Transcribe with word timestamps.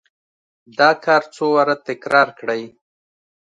دا 0.77 0.89
کار 1.05 1.23
څو 1.33 1.45
واره 1.55 1.75
تکرار 1.87 2.27
کړئ. 2.39 2.63